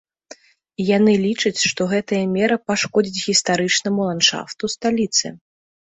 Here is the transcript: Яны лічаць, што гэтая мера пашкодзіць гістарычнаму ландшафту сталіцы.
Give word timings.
Яны 0.97 1.13
лічаць, 1.25 1.61
што 1.73 1.81
гэтая 1.91 2.23
мера 2.35 2.57
пашкодзіць 2.71 3.23
гістарычнаму 3.27 4.01
ландшафту 4.11 4.75
сталіцы. 4.77 5.27